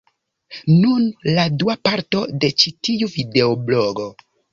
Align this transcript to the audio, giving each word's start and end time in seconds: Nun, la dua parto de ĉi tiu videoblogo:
Nun, 0.85 1.03
la 1.35 1.43
dua 1.63 1.75
parto 1.87 2.21
de 2.45 2.49
ĉi 2.63 2.73
tiu 2.89 3.11
videoblogo: 3.17 4.09